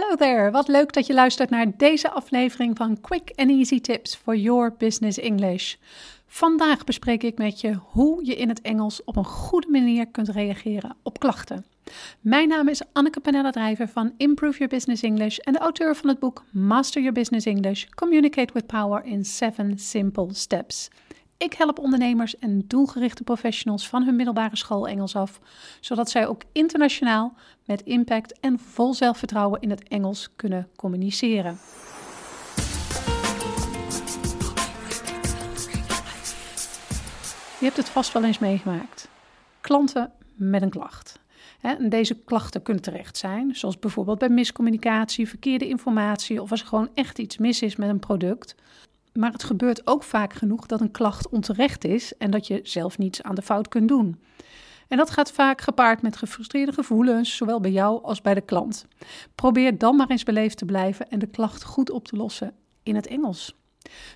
[0.00, 4.16] Hallo there, wat leuk dat je luistert naar deze aflevering van Quick and Easy Tips
[4.16, 5.74] for Your Business English.
[6.26, 10.28] Vandaag bespreek ik met je hoe je in het Engels op een goede manier kunt
[10.28, 11.64] reageren op klachten.
[12.20, 16.08] Mijn naam is Anneke Panella Drijver van Improve Your Business English en de auteur van
[16.08, 20.90] het boek Master Your Business English: Communicate with Power in 7 Simple Steps.
[21.38, 25.40] Ik help ondernemers en doelgerichte professionals van hun middelbare school Engels af,
[25.80, 27.34] zodat zij ook internationaal
[27.64, 31.58] met impact en vol zelfvertrouwen in het Engels kunnen communiceren.
[37.58, 39.08] Je hebt het vast wel eens meegemaakt.
[39.60, 41.18] Klanten met een klacht.
[41.60, 46.66] En deze klachten kunnen terecht zijn, zoals bijvoorbeeld bij miscommunicatie, verkeerde informatie of als er
[46.66, 48.54] gewoon echt iets mis is met een product.
[49.18, 52.98] Maar het gebeurt ook vaak genoeg dat een klacht onterecht is en dat je zelf
[52.98, 54.20] niets aan de fout kunt doen.
[54.88, 58.86] En dat gaat vaak gepaard met gefrustreerde gevoelens, zowel bij jou als bij de klant.
[59.34, 62.94] Probeer dan maar eens beleefd te blijven en de klacht goed op te lossen in
[62.94, 63.54] het Engels.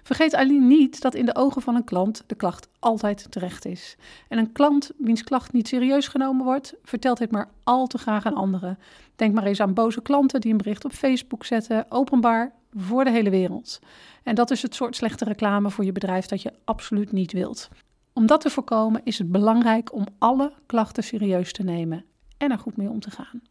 [0.02, 3.96] Vergeet alleen niet dat in de ogen van een klant de klacht altijd terecht is.
[4.28, 8.26] En een klant wiens klacht niet serieus genomen wordt, vertelt dit maar al te graag
[8.26, 8.78] aan anderen.
[9.16, 13.10] Denk maar eens aan boze klanten die een bericht op Facebook zetten, openbaar voor de
[13.10, 13.80] hele wereld.
[14.22, 17.68] En dat is het soort slechte reclame voor je bedrijf dat je absoluut niet wilt.
[18.12, 22.04] Om dat te voorkomen is het belangrijk om alle klachten serieus te nemen
[22.38, 23.42] en er goed mee om te gaan.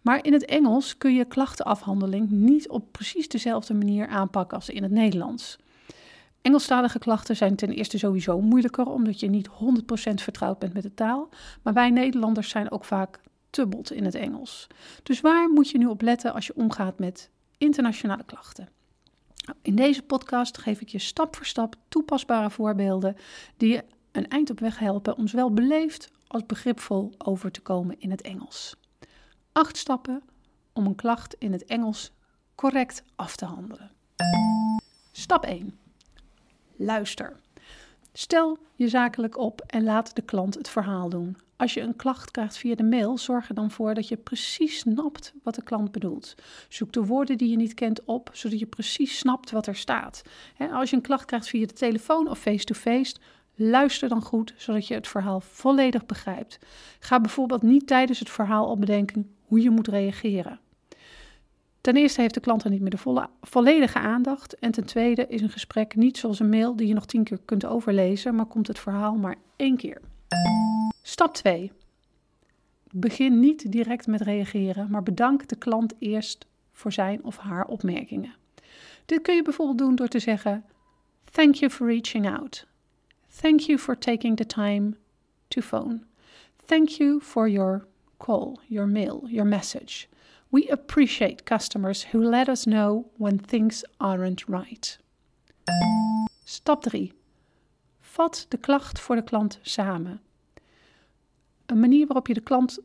[0.00, 4.82] Maar in het Engels kun je klachtenafhandeling niet op precies dezelfde manier aanpakken als in
[4.82, 5.58] het Nederlands.
[6.42, 9.52] Engelstalige klachten zijn ten eerste sowieso moeilijker omdat je niet 100%
[10.14, 11.28] vertrouwd bent met de taal,
[11.62, 13.20] maar wij Nederlanders zijn ook vaak
[13.50, 14.66] te bot in het Engels.
[15.02, 17.30] Dus waar moet je nu op letten als je omgaat met
[17.60, 18.68] internationale klachten?
[19.62, 23.16] In deze podcast geef ik je stap voor stap toepasbare voorbeelden
[23.56, 28.00] die je een eind op weg helpen om zowel beleefd als begripvol over te komen
[28.00, 28.76] in het Engels.
[29.52, 30.22] Acht stappen
[30.72, 32.12] om een klacht in het Engels
[32.54, 33.90] correct af te handelen.
[35.12, 35.78] Stap 1.
[36.76, 37.40] Luister.
[38.12, 41.36] Stel je zakelijk op en laat de klant het verhaal doen.
[41.56, 44.78] Als je een klacht krijgt via de mail, zorg er dan voor dat je precies
[44.78, 46.34] snapt wat de klant bedoelt.
[46.68, 50.22] Zoek de woorden die je niet kent op, zodat je precies snapt wat er staat.
[50.72, 53.16] als je een klacht krijgt via de telefoon of face-to-face,
[53.54, 56.58] luister dan goed, zodat je het verhaal volledig begrijpt.
[56.98, 60.60] Ga bijvoorbeeld niet tijdens het verhaal al bedenken hoe je moet reageren.
[61.80, 64.58] Ten eerste heeft de klant er niet meer de volle, volledige aandacht.
[64.58, 67.40] En ten tweede is een gesprek niet zoals een mail die je nog tien keer
[67.44, 70.00] kunt overlezen, maar komt het verhaal maar één keer.
[71.02, 71.72] Stap 2.
[72.92, 78.34] Begin niet direct met reageren, maar bedank de klant eerst voor zijn of haar opmerkingen.
[79.06, 80.64] Dit kun je bijvoorbeeld doen door te zeggen:
[81.30, 82.66] Thank you for reaching out.
[83.40, 84.96] Thank you for taking the time
[85.48, 86.00] to phone.
[86.64, 87.86] Thank you for your
[88.16, 90.08] call, your mail, your message.
[90.50, 94.98] We appreciate customers who let us know when things aren't right.
[96.44, 97.12] Stap 3.
[98.00, 100.20] Vat de klacht voor de klant samen.
[101.66, 102.78] Een manier waarop je de klant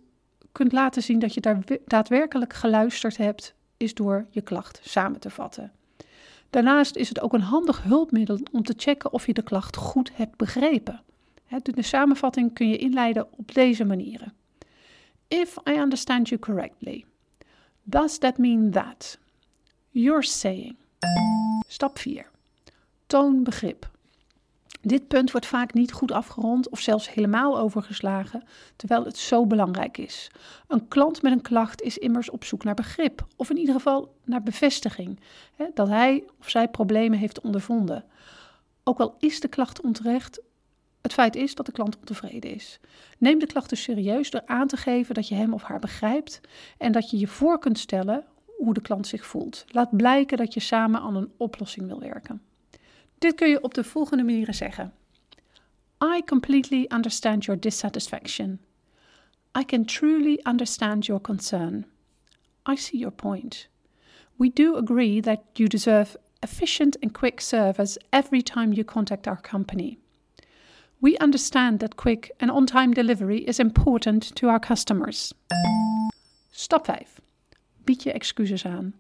[0.52, 5.30] kunt laten zien dat je daar daadwerkelijk geluisterd hebt, is door je klacht samen te
[5.30, 5.72] vatten.
[6.50, 10.12] Daarnaast is het ook een handig hulpmiddel om te checken of je de klacht goed
[10.14, 11.04] hebt begrepen.
[11.62, 14.34] De samenvatting kun je inleiden op deze manieren.
[15.28, 17.06] If I understand you correctly,
[17.86, 19.18] does that mean that?
[19.92, 20.76] You're saying.
[21.68, 22.26] Stap 4.
[23.08, 23.90] Toon begrip.
[24.82, 28.44] Dit punt wordt vaak niet goed afgerond of zelfs helemaal overgeslagen,
[28.76, 30.32] terwijl het zo belangrijk is.
[30.68, 34.16] Een klant met een klacht is immers op zoek naar begrip, of in ieder geval
[34.24, 35.20] naar bevestiging,
[35.56, 38.06] hè, dat hij of zij problemen heeft ondervonden.
[38.84, 40.42] Ook al is de klacht onterecht,
[41.06, 42.80] het feit is dat de klant ontevreden is.
[43.18, 46.42] Neem de klacht dus serieus door aan te geven dat je hem of haar begrijpt
[46.78, 48.26] en dat je je voor kunt stellen
[48.58, 49.66] hoe de klant zich voelt.
[49.68, 52.42] Laat blijken dat je samen aan een oplossing wil werken.
[53.18, 54.94] Dit kun je op de volgende manieren zeggen.
[56.16, 58.60] I completely understand your dissatisfaction.
[59.60, 61.86] I can truly understand your concern.
[62.70, 63.70] I see your point.
[64.36, 69.42] We do agree that you deserve efficient and quick service every time you contact our
[69.42, 69.98] company.
[71.06, 75.34] We understand that quick and on time delivery is important to our customers.
[76.52, 77.22] Stap 5.
[77.84, 78.96] Bied je excuses aan.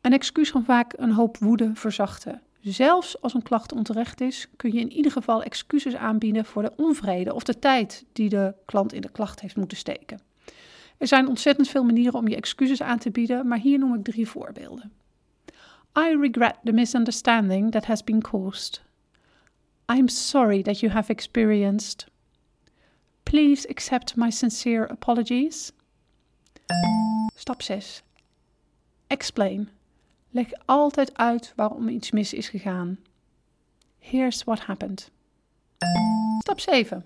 [0.00, 2.42] Een excuus kan vaak een hoop woede verzachten.
[2.60, 6.72] Zelfs als een klacht onterecht is, kun je in ieder geval excuses aanbieden voor de
[6.76, 10.20] onvrede of de tijd die de klant in de klacht heeft moeten steken.
[10.98, 14.04] Er zijn ontzettend veel manieren om je excuses aan te bieden, maar hier noem ik
[14.04, 14.92] drie voorbeelden.
[15.98, 18.82] I regret the misunderstanding that has been caused.
[19.88, 22.06] I'm sorry that you have experienced.
[23.24, 25.72] Please accept my sincere apologies.
[27.34, 28.02] Stap 6.
[29.06, 29.68] Explain.
[30.30, 32.98] Leg altijd uit waarom iets mis is gegaan.
[33.98, 35.10] Here's what happened.
[36.38, 37.04] Stap 7.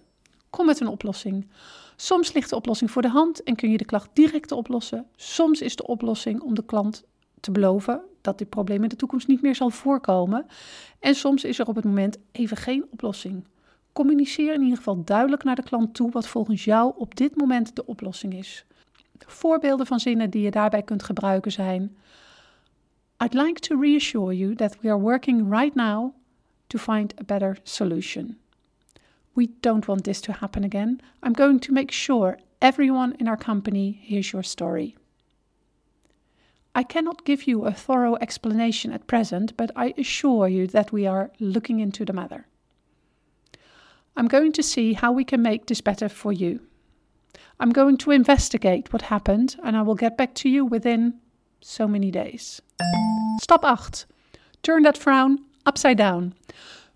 [0.51, 1.49] Kom met een oplossing.
[1.97, 5.07] Soms ligt de oplossing voor de hand en kun je de klacht direct oplossen.
[5.17, 7.05] Soms is de oplossing om de klant
[7.41, 10.47] te beloven dat dit probleem in de toekomst niet meer zal voorkomen.
[11.01, 13.45] En soms is er op het moment even geen oplossing.
[13.93, 17.77] Communiceer in ieder geval duidelijk naar de klant toe wat volgens jou op dit moment
[17.77, 18.65] de oplossing is.
[19.19, 21.97] Voorbeelden van zinnen die je daarbij kunt gebruiken zijn:
[23.25, 26.15] I'd like to reassure you that we are working right now
[26.67, 28.39] to find a better solution.
[29.33, 31.01] We don't want this to happen again.
[31.23, 34.97] I'm going to make sure everyone in our company hears your story.
[36.77, 41.07] I cannot give you a thorough explanation at present, but I assure you that we
[41.07, 42.47] are looking into the matter.
[44.15, 46.61] I'm going to see how we can make this better for you.
[47.59, 51.15] I'm going to investigate what happened and I will get back to you within
[51.63, 52.61] so many days.
[53.41, 54.05] Stap 8.
[54.61, 56.35] Turn that frown upside down.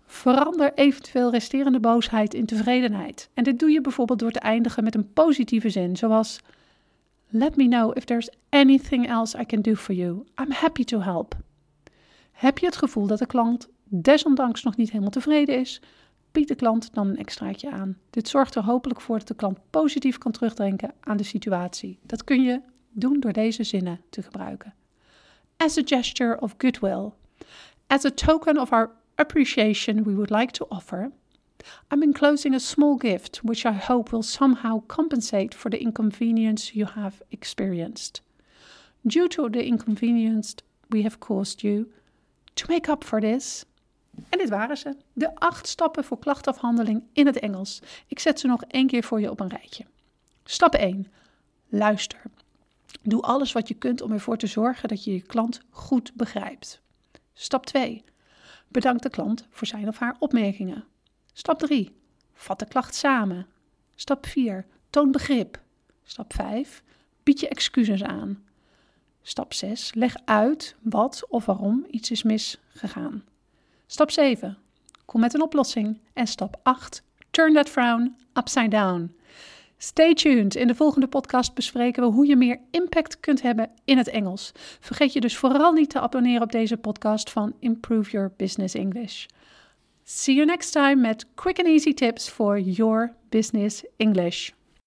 [0.05, 3.29] Verander eventueel resterende boosheid in tevredenheid.
[3.33, 6.39] En dit doe je bijvoorbeeld door te eindigen met een positieve zin, zoals
[7.33, 10.25] Let me know if there's anything else I can do for you.
[10.41, 11.35] I'm happy to help.
[12.31, 15.81] Heb je het gevoel dat de klant desondanks nog niet helemaal tevreden is?
[16.31, 17.97] Bied de klant dan een extraatje aan.
[18.09, 21.99] Dit zorgt er hopelijk voor dat de klant positief kan terugdenken aan de situatie.
[22.01, 24.73] Dat kun je doen door deze zinnen te gebruiken.
[25.57, 27.11] As a gesture of goodwill.
[27.87, 31.11] As a token of our appreciation we would like to offer,
[31.89, 36.87] I'm enclosing a small gift which I hope will somehow compensate for the inconvenience you
[36.93, 38.21] have experienced.
[39.01, 40.53] Due to the inconvenience
[40.87, 41.91] we have caused you,
[42.53, 43.65] to make up for this.
[44.29, 44.95] En dit waren ze.
[45.13, 47.81] De acht stappen voor klachtafhandeling in het Engels.
[48.07, 49.85] Ik zet ze nog één keer voor je op een rijtje.
[50.43, 51.11] Stap 1.
[51.69, 52.21] Luister.
[53.01, 56.81] Doe alles wat je kunt om ervoor te zorgen dat je je klant goed begrijpt.
[57.33, 58.03] Stap 2.
[58.67, 60.83] Bedank de klant voor zijn of haar opmerkingen.
[61.33, 61.95] Stap 3.
[62.33, 63.47] Vat de klacht samen.
[63.95, 64.65] Stap 4.
[64.89, 65.59] Toon begrip.
[66.03, 66.83] Stap 5.
[67.23, 68.43] Bied je excuses aan.
[69.21, 69.93] Stap 6.
[69.93, 73.23] Leg uit wat of waarom iets is misgegaan.
[73.87, 74.57] Stap 7.
[75.05, 75.99] Kom met een oplossing.
[76.13, 77.03] En stap 8.
[77.29, 79.15] Turn that frown upside down.
[79.77, 80.55] Stay tuned.
[80.55, 84.51] In de volgende podcast bespreken we hoe je meer impact kunt hebben in het Engels.
[84.79, 89.25] Vergeet je dus vooral niet te abonneren op deze podcast van Improve Your Business English.
[90.13, 94.53] See you next time met quick and easy tips for your business English.